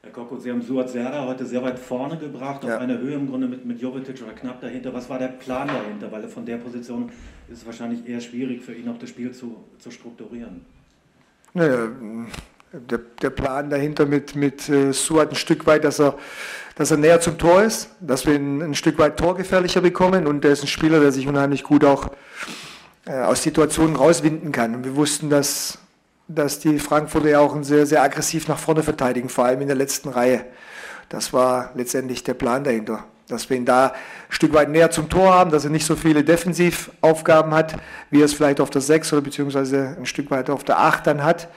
Herr 0.02 0.12
Koko, 0.12 0.40
Sie 0.40 0.50
haben 0.50 0.64
Suat 0.64 0.90
Serda 0.90 1.28
heute 1.28 1.46
sehr 1.46 1.62
weit 1.62 1.78
vorne 1.78 2.18
gebracht, 2.18 2.64
auf 2.64 2.72
ja. 2.72 2.80
einer 2.80 2.98
Höhe 2.98 3.14
im 3.14 3.30
Grunde 3.30 3.48
mit, 3.48 3.66
mit 3.66 3.80
Jovetic 3.80 4.20
oder 4.24 4.32
knapp 4.32 4.62
dahinter. 4.62 4.92
Was 4.96 5.08
war 5.12 5.20
der 5.20 5.28
Plan 5.28 5.68
dahinter? 5.68 6.12
Weil 6.12 6.28
von 6.28 6.44
der 6.44 6.58
Position 6.58 7.12
ist 7.48 7.60
es 7.60 7.66
wahrscheinlich 7.68 8.10
eher 8.10 8.20
schwierig 8.20 8.64
für 8.64 8.74
ihn 8.74 8.90
auch 8.90 8.98
das 8.98 9.10
Spiel 9.10 9.32
zu, 9.32 9.64
zu 9.78 9.92
strukturieren. 9.92 10.66
Naja, 11.54 11.90
der, 12.72 13.00
der 13.22 13.30
Plan 13.30 13.70
dahinter 13.70 14.08
mit, 14.08 14.36
mit 14.36 14.68
äh, 14.70 14.92
Suat 14.92 15.30
ein 15.30 15.36
Stück 15.36 15.68
weit, 15.68 15.84
dass 15.84 16.00
er, 16.00 16.16
dass 16.78 16.90
er 16.90 16.98
näher 16.98 17.22
zum 17.22 17.38
Tor 17.38 17.62
ist, 17.62 17.92
dass 18.00 18.26
wir 18.26 18.34
ihn 18.34 18.60
ein 18.64 18.74
Stück 18.74 18.98
weit 18.98 19.20
torgefährlicher 19.20 19.82
bekommen 19.82 20.26
und 20.26 20.44
er 20.44 20.54
ist 20.54 20.64
ein 20.64 20.68
Spieler, 20.68 21.00
der 21.00 21.12
sich 21.12 21.28
unheimlich 21.28 21.62
gut 21.62 21.86
auch 21.86 22.10
äh, 23.06 23.12
aus 23.12 23.44
Situationen 23.44 23.96
rauswinden 23.96 24.52
kann. 24.52 24.74
Und 24.74 24.84
wir 24.84 24.96
wussten, 24.96 25.30
dass 25.30 25.78
dass 26.28 26.60
die 26.60 26.80
Frankfurter 26.80 27.30
ja 27.30 27.40
auch 27.40 27.56
sehr, 27.64 27.86
sehr 27.86 28.04
aggressiv 28.04 28.48
nach 28.48 28.60
vorne 28.60 28.84
verteidigen, 28.84 29.30
vor 29.30 29.46
allem 29.46 29.62
in 29.62 29.68
der 29.68 29.78
letzten 29.78 30.10
Reihe. 30.10 30.46
Das 31.10 31.32
war 31.32 31.72
letztendlich 31.76 32.24
der 32.24 32.34
Plan 32.34 32.64
dahinter. 32.64 33.06
Dass 33.30 33.50
wir 33.50 33.58
ihn 33.58 33.66
da 33.66 33.88
ein 33.88 33.94
Stück 34.30 34.54
weit 34.54 34.70
näher 34.70 34.90
zum 34.90 35.10
Tor 35.10 35.34
haben, 35.34 35.52
dass 35.52 35.66
er 35.66 35.70
nicht 35.70 35.86
so 35.86 35.96
viele 35.96 36.24
Defensivaufgaben 36.24 37.54
hat, 37.54 37.76
wie 38.10 38.22
er 38.22 38.26
es 38.26 38.34
vielleicht 38.34 38.62
auf 38.62 38.70
der 38.70 38.82
6 38.82 39.12
oder 39.14 39.22
beziehungsweise 39.22 39.98
ein 39.98 40.06
Stück 40.06 40.32
weiter 40.32 40.54
auf 40.54 40.64
der 40.64 40.80
8 40.80 41.08
dann 41.08 41.24
hat, 41.24 41.50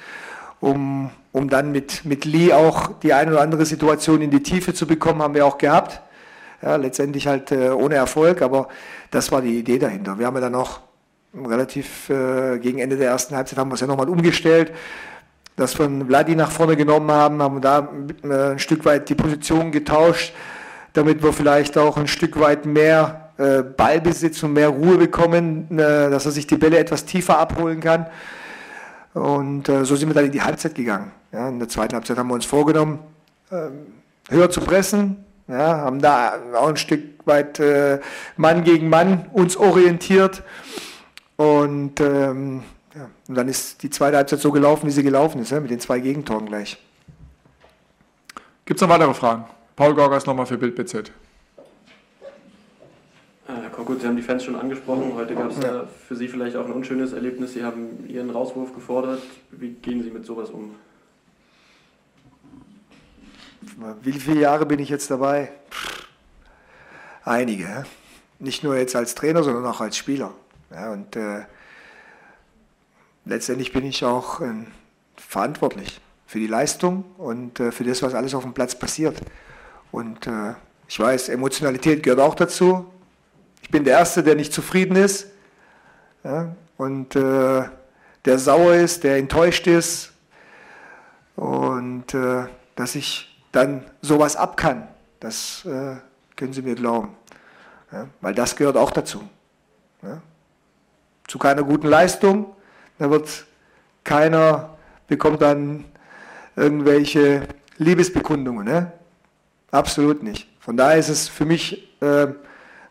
um, 0.58 1.10
um 1.30 1.48
dann 1.48 1.70
mit, 1.70 2.04
mit 2.04 2.24
Lee 2.24 2.52
auch 2.52 2.90
die 3.02 3.12
eine 3.12 3.32
oder 3.32 3.40
andere 3.40 3.66
Situation 3.66 4.20
in 4.20 4.30
die 4.30 4.42
Tiefe 4.42 4.74
zu 4.74 4.86
bekommen, 4.86 5.22
haben 5.22 5.34
wir 5.34 5.46
auch 5.46 5.58
gehabt. 5.58 6.00
Ja, 6.62 6.76
letztendlich 6.76 7.26
halt 7.26 7.52
äh, 7.52 7.70
ohne 7.70 7.94
Erfolg, 7.94 8.42
aber 8.42 8.68
das 9.10 9.32
war 9.32 9.40
die 9.40 9.58
Idee 9.58 9.78
dahinter. 9.78 10.18
Wir 10.18 10.26
haben 10.26 10.34
ja 10.34 10.42
dann 10.42 10.54
auch 10.56 10.80
relativ 11.34 12.10
äh, 12.10 12.58
gegen 12.58 12.78
Ende 12.78 12.96
der 12.96 13.10
ersten 13.10 13.36
Halbzeit 13.36 13.58
haben 13.58 13.70
wir 13.70 13.74
es 13.74 13.80
ja 13.80 13.86
nochmal 13.86 14.08
umgestellt, 14.08 14.72
dass 15.56 15.78
wir 15.78 15.88
Vladi 16.06 16.34
nach 16.34 16.50
vorne 16.50 16.76
genommen 16.76 17.10
haben, 17.10 17.42
haben 17.42 17.60
da 17.60 17.88
äh, 18.24 18.52
ein 18.52 18.58
Stück 18.58 18.84
weit 18.84 19.08
die 19.08 19.14
Position 19.14 19.70
getauscht, 19.70 20.32
damit 20.92 21.22
wir 21.22 21.32
vielleicht 21.32 21.78
auch 21.78 21.96
ein 21.96 22.08
Stück 22.08 22.40
weit 22.40 22.66
mehr 22.66 23.30
äh, 23.36 23.62
Ballbesitz 23.62 24.42
und 24.42 24.54
mehr 24.54 24.68
Ruhe 24.68 24.98
bekommen, 24.98 25.66
äh, 25.72 26.10
dass 26.10 26.26
er 26.26 26.32
sich 26.32 26.46
die 26.46 26.56
Bälle 26.56 26.78
etwas 26.78 27.04
tiefer 27.04 27.38
abholen 27.38 27.80
kann. 27.80 28.06
Und 29.14 29.68
äh, 29.68 29.84
so 29.84 29.96
sind 29.96 30.08
wir 30.08 30.14
dann 30.14 30.26
in 30.26 30.32
die 30.32 30.42
Halbzeit 30.42 30.74
gegangen. 30.74 31.12
Ja, 31.32 31.48
in 31.48 31.58
der 31.58 31.68
zweiten 31.68 31.94
Halbzeit 31.94 32.18
haben 32.18 32.28
wir 32.28 32.34
uns 32.34 32.44
vorgenommen, 32.44 32.98
ähm, 33.50 33.86
höher 34.28 34.50
zu 34.50 34.60
pressen, 34.60 35.24
ja, 35.48 35.78
haben 35.78 36.00
da 36.00 36.34
auch 36.54 36.68
ein 36.68 36.76
Stück 36.76 37.02
weit 37.24 37.58
äh, 37.60 38.00
Mann 38.36 38.62
gegen 38.62 38.88
Mann 38.88 39.26
uns 39.32 39.56
orientiert. 39.56 40.42
Und, 41.40 42.00
ähm, 42.00 42.62
ja, 42.94 43.08
und 43.26 43.34
dann 43.34 43.48
ist 43.48 43.82
die 43.82 43.88
zweite 43.88 44.18
Halbzeit 44.18 44.40
so 44.40 44.52
gelaufen, 44.52 44.86
wie 44.86 44.90
sie 44.90 45.02
gelaufen 45.02 45.40
ist, 45.40 45.50
ja, 45.50 45.58
mit 45.58 45.70
den 45.70 45.80
zwei 45.80 45.98
Gegentoren 45.98 46.44
gleich. 46.44 46.76
Gibt 48.66 48.78
es 48.78 48.86
noch 48.86 48.94
weitere 48.94 49.14
Fragen? 49.14 49.46
Paul 49.74 49.94
Gorgas 49.94 50.26
nochmal 50.26 50.44
für 50.44 50.58
Bild 50.58 50.76
BZ. 50.76 51.10
Herr 53.46 53.70
Korkut, 53.70 54.02
Sie 54.02 54.06
haben 54.06 54.16
die 54.16 54.22
Fans 54.22 54.44
schon 54.44 54.54
angesprochen. 54.54 55.14
Heute 55.14 55.34
gab 55.34 55.50
es 55.50 55.62
ja 55.62 55.86
für 56.06 56.14
Sie 56.14 56.28
vielleicht 56.28 56.56
auch 56.56 56.66
ein 56.66 56.72
unschönes 56.72 57.14
Erlebnis. 57.14 57.54
Sie 57.54 57.64
haben 57.64 58.06
Ihren 58.06 58.28
Rauswurf 58.28 58.74
gefordert. 58.74 59.22
Wie 59.50 59.70
gehen 59.70 60.02
Sie 60.02 60.10
mit 60.10 60.26
sowas 60.26 60.50
um? 60.50 60.74
Wie 64.02 64.12
viele 64.12 64.40
Jahre 64.40 64.66
bin 64.66 64.78
ich 64.78 64.90
jetzt 64.90 65.10
dabei? 65.10 65.52
Einige. 67.24 67.86
Nicht 68.38 68.62
nur 68.62 68.76
jetzt 68.76 68.94
als 68.94 69.14
Trainer, 69.14 69.42
sondern 69.42 69.64
auch 69.64 69.80
als 69.80 69.96
Spieler. 69.96 70.34
Ja, 70.70 70.92
und 70.92 71.16
äh, 71.16 71.42
letztendlich 73.24 73.72
bin 73.72 73.84
ich 73.84 74.04
auch 74.04 74.40
äh, 74.40 74.52
verantwortlich 75.16 76.00
für 76.26 76.38
die 76.38 76.46
Leistung 76.46 77.04
und 77.18 77.58
äh, 77.58 77.72
für 77.72 77.82
das, 77.82 78.02
was 78.02 78.14
alles 78.14 78.34
auf 78.34 78.44
dem 78.44 78.54
Platz 78.54 78.76
passiert. 78.76 79.20
Und 79.90 80.28
äh, 80.28 80.54
ich 80.86 80.98
weiß, 80.98 81.28
Emotionalität 81.28 82.02
gehört 82.02 82.20
auch 82.20 82.36
dazu. 82.36 82.86
Ich 83.62 83.70
bin 83.70 83.82
der 83.84 83.98
Erste, 83.98 84.22
der 84.22 84.36
nicht 84.36 84.52
zufrieden 84.52 84.96
ist 84.96 85.26
ja, 86.22 86.54
und 86.76 87.16
äh, 87.16 87.64
der 88.24 88.38
sauer 88.38 88.74
ist, 88.74 89.02
der 89.02 89.16
enttäuscht 89.16 89.66
ist 89.66 90.12
und 91.34 92.14
äh, 92.14 92.46
dass 92.76 92.94
ich 92.94 93.26
dann 93.50 93.84
sowas 94.02 94.36
ab 94.36 94.56
kann, 94.56 94.86
das 95.18 95.62
können 95.64 96.52
Sie 96.52 96.62
mir 96.62 96.76
glauben. 96.76 97.16
Ja, 97.90 98.06
weil 98.20 98.32
das 98.32 98.54
gehört 98.54 98.76
auch 98.76 98.92
dazu. 98.92 99.28
Ja 100.02 100.22
zu 101.30 101.38
keiner 101.38 101.62
guten 101.62 101.86
Leistung. 101.86 102.56
Da 102.98 103.08
wird 103.08 103.46
keiner 104.02 104.76
bekommt 105.06 105.40
dann 105.40 105.84
irgendwelche 106.56 107.46
Liebesbekundungen. 107.78 108.66
Ne? 108.66 108.92
Absolut 109.70 110.24
nicht. 110.24 110.48
Von 110.58 110.76
daher 110.76 110.98
ist 110.98 111.08
es 111.08 111.28
für 111.28 111.44
mich 111.44 111.88
äh, 112.02 112.26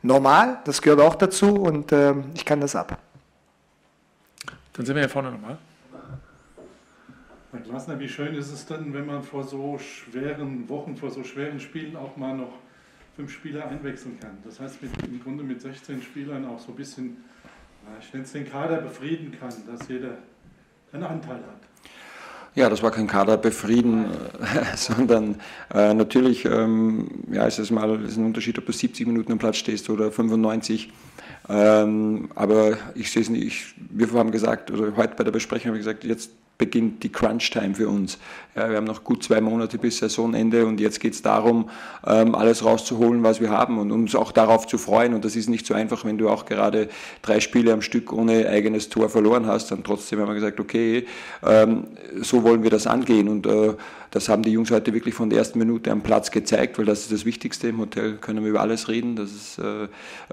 normal, 0.01 0.59
das 0.63 0.81
gehört 0.81 1.01
auch 1.01 1.15
dazu 1.15 1.53
und 1.53 1.91
äh, 1.91 2.13
ich 2.33 2.45
kann 2.45 2.61
das 2.61 2.77
ab. 2.77 2.97
Dann 4.71 4.85
sind 4.85 4.95
wir 4.95 5.01
hier 5.01 5.09
vorne 5.09 5.31
nochmal. 5.31 5.57
Herr 7.51 7.59
Glasner, 7.59 7.99
wie 7.99 8.07
schön 8.07 8.35
ist 8.35 8.53
es 8.53 8.65
denn, 8.65 8.93
wenn 8.93 9.05
man 9.05 9.21
vor 9.21 9.43
so 9.43 9.77
schweren 9.79 10.69
Wochen, 10.69 10.95
vor 10.95 11.09
so 11.09 11.25
schweren 11.25 11.59
Spielen 11.59 11.97
auch 11.97 12.15
mal 12.15 12.37
noch 12.37 12.53
fünf 13.17 13.33
Spieler 13.33 13.67
einwechseln 13.67 14.17
kann. 14.17 14.37
Das 14.45 14.61
heißt, 14.61 14.81
mit, 14.81 14.91
im 15.05 15.21
Grunde 15.21 15.43
mit 15.43 15.61
16 15.61 16.01
Spielern 16.01 16.45
auch 16.45 16.59
so 16.59 16.71
ein 16.71 16.77
bisschen 16.77 17.17
ich 17.99 18.13
nenne 18.13 18.25
es 18.25 18.31
den 18.31 18.49
Kader 18.49 18.77
befrieden 18.77 19.35
kann, 19.39 19.53
dass 19.67 19.87
jeder 19.87 20.17
einen 20.91 21.03
Anteil 21.03 21.35
hat. 21.35 21.59
Ja, 22.55 22.69
das 22.69 22.81
war 22.81 22.91
kein 22.91 23.07
Kader 23.07 23.37
befrieden, 23.37 24.07
sondern 24.75 25.39
äh, 25.73 25.93
natürlich 25.93 26.45
ähm, 26.45 27.07
ja, 27.31 27.45
ist 27.45 27.59
es 27.59 27.71
mal 27.71 28.03
ist 28.03 28.17
ein 28.17 28.25
Unterschied, 28.25 28.57
ob 28.57 28.65
du 28.65 28.71
70 28.71 29.07
Minuten 29.07 29.31
am 29.31 29.37
Platz 29.37 29.57
stehst 29.57 29.89
oder 29.89 30.11
95. 30.11 30.91
Ähm, 31.47 32.29
aber 32.35 32.77
ich 32.95 33.11
sehe 33.11 33.21
es 33.21 33.29
nicht. 33.29 33.43
Ich, 33.43 33.75
wir 33.89 34.11
haben 34.13 34.31
gesagt, 34.31 34.71
oder 34.71 34.95
heute 34.95 35.15
bei 35.15 35.23
der 35.23 35.31
Besprechung 35.31 35.69
haben 35.69 35.75
wir 35.75 35.79
gesagt, 35.79 36.03
jetzt 36.03 36.31
beginnt 36.59 37.01
die 37.03 37.09
Crunch-Time 37.11 37.73
für 37.73 37.89
uns. 37.89 38.19
Ja, 38.55 38.69
wir 38.69 38.75
haben 38.75 38.85
noch 38.85 39.03
gut 39.03 39.23
zwei 39.23 39.39
Monate 39.39 39.77
bis 39.77 39.99
Saisonende 39.99 40.65
und 40.65 40.79
jetzt 40.81 40.99
geht 40.99 41.13
es 41.13 41.21
darum, 41.21 41.69
ähm, 42.05 42.35
alles 42.35 42.65
rauszuholen, 42.65 43.23
was 43.23 43.39
wir 43.39 43.49
haben 43.49 43.79
und 43.79 43.91
uns 43.91 44.13
auch 44.13 44.33
darauf 44.33 44.67
zu 44.67 44.77
freuen. 44.77 45.13
Und 45.13 45.23
das 45.23 45.37
ist 45.37 45.49
nicht 45.49 45.65
so 45.65 45.73
einfach, 45.73 46.03
wenn 46.03 46.17
du 46.17 46.29
auch 46.29 46.45
gerade 46.45 46.89
drei 47.21 47.39
Spiele 47.39 47.71
am 47.71 47.81
Stück 47.81 48.11
ohne 48.11 48.49
eigenes 48.49 48.89
Tor 48.89 49.09
verloren 49.09 49.47
hast. 49.47 49.71
Dann 49.71 49.83
trotzdem 49.83 50.19
haben 50.19 50.27
wir 50.27 50.35
gesagt, 50.35 50.59
okay, 50.59 51.07
ähm, 51.43 51.85
so 52.21 52.43
wollen 52.43 52.61
wir 52.61 52.69
das 52.69 52.87
angehen. 52.87 53.29
Und 53.29 53.47
äh, 53.47 53.75
das 54.11 54.27
haben 54.27 54.41
die 54.41 54.51
Jungs 54.51 54.71
heute 54.71 54.93
wirklich 54.93 55.13
von 55.13 55.29
der 55.29 55.37
ersten 55.37 55.59
Minute 55.59 55.91
am 55.91 56.01
Platz 56.01 56.31
gezeigt, 56.31 56.79
weil 56.79 56.85
das 56.85 57.01
ist 57.01 57.11
das 57.11 57.25
Wichtigste. 57.25 57.67
Im 57.67 57.77
Hotel 57.77 58.17
können 58.17 58.43
wir 58.43 58.49
über 58.49 58.61
alles 58.61 58.87
reden. 58.87 59.15
Das 59.15 59.29
ist 59.31 59.59
äh, 59.59 59.83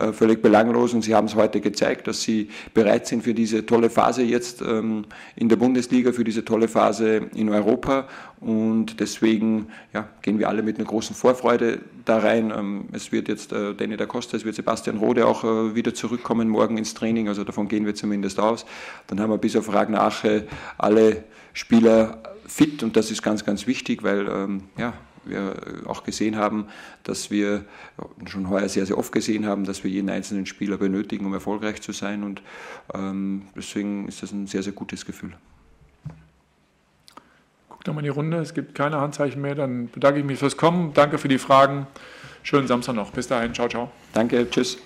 äh, 0.03 0.13
völlig 0.13 0.41
belanglos 0.41 0.95
und 0.95 1.03
sie 1.03 1.15
haben 1.15 1.27
es 1.27 1.35
heute 1.35 1.61
gezeigt, 1.61 2.09
dass 2.09 2.23
sie 2.23 2.49
bereit 2.73 3.07
sind 3.07 3.23
für 3.23 3.35
diese 3.35 3.67
tolle 3.67 3.91
Phase 3.91 4.23
jetzt 4.23 4.63
ähm, 4.63 5.05
in 5.37 5.51
der 5.51 5.57
Bundesliga 5.57 6.13
für 6.17 6.25
diese 6.25 6.45
tolle 6.45 6.69
Phase 6.69 7.29
in 7.35 7.49
Europa 7.49 8.09
und 8.41 9.01
deswegen 9.01 9.69
ja, 9.93 10.09
gehen 10.23 10.39
wir 10.39 10.49
alle 10.49 10.63
mit 10.63 10.79
einer 10.79 10.87
großen 10.87 11.15
Vorfreude 11.15 11.81
da 12.05 12.19
rein. 12.19 12.53
Ähm, 12.57 12.87
es 12.93 13.13
wird 13.13 13.29
jetzt 13.29 13.53
äh, 13.53 13.75
Danny 13.75 13.97
da 13.97 14.07
Costa, 14.07 14.37
es 14.37 14.45
wird 14.45 14.57
Sebastian 14.57 14.99
Rode 14.99 15.27
auch 15.27 15.45
äh, 15.45 15.75
wieder 15.75 15.95
zurückkommen 15.95 16.49
morgen 16.49 16.79
ins 16.79 16.95
Training, 16.95 17.29
also 17.29 17.45
davon 17.45 17.69
gehen 17.69 17.87
wir 17.87 17.95
zumindest 17.95 18.41
aus. 18.41 18.67
Dann 19.07 19.21
haben 19.21 19.31
wir 19.31 19.39
bis 19.39 19.57
auf 19.57 19.73
Ragnar 19.73 20.03
Ache 20.03 20.47
alle 20.79 21.25
Spieler 21.53 22.23
fit 22.47 22.83
und 22.83 22.97
das 22.97 23.11
ist 23.11 23.23
ganz, 23.23 23.45
ganz 23.45 23.67
wichtig, 23.67 24.03
weil 24.03 24.29
ähm, 24.29 24.63
ja, 24.77 24.95
wir 25.27 25.57
auch 25.87 26.05
gesehen 26.05 26.37
haben, 26.37 26.67
dass 27.03 27.31
wir 27.31 27.65
schon 28.27 28.49
heuer 28.49 28.69
sehr, 28.69 28.87
sehr 28.87 28.99
oft 28.99 29.13
gesehen 29.13 29.47
haben, 29.47 29.65
dass 29.65 29.85
wir 29.85 29.91
jeden 29.91 30.11
einzelnen 30.11 30.47
Spieler 30.47 30.77
benötigen, 30.77 31.27
um 31.27 31.35
erfolgreich 31.35 31.83
zu 31.83 31.93
sein. 31.93 32.23
Und 32.23 32.43
ähm, 32.95 33.43
deswegen 33.55 34.09
ist 34.09 34.23
das 34.23 34.33
ein 34.33 34.47
sehr, 34.47 34.63
sehr 34.63 34.73
gutes 34.73 35.05
Gefühl. 35.05 35.35
Nochmal 37.87 38.03
die 38.03 38.11
Runde. 38.11 38.39
Es 38.39 38.55
gibt 38.55 38.75
keine 38.75 39.01
Handzeichen 39.01 39.41
mehr. 39.41 39.55
Dann 39.55 39.89
bedanke 39.89 40.21
ich 40.21 40.25
mich 40.25 40.39
fürs 40.39 40.57
Kommen. 40.57 40.93
Danke 40.95 41.19
für 41.19 41.29
die 41.29 41.39
Fragen. 41.39 41.87
Schönen 42.43 42.67
Samstag 42.67 42.95
noch. 42.95 43.11
Bis 43.11 43.29
dahin. 43.29 43.55
Ciao, 43.55 43.69
ciao. 43.69 43.91
Danke. 44.13 44.49
Tschüss. 44.49 44.79